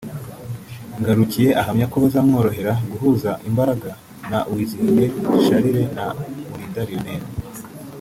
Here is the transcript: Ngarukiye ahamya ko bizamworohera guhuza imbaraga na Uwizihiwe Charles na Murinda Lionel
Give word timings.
Ngarukiye 0.99 1.49
ahamya 1.61 1.85
ko 1.91 1.97
bizamworohera 2.03 2.73
guhuza 2.91 3.29
imbaraga 3.49 3.89
na 4.31 4.39
Uwizihiwe 4.49 5.03
Charles 5.43 5.89
na 5.97 6.05
Murinda 6.45 6.81
Lionel 6.87 7.23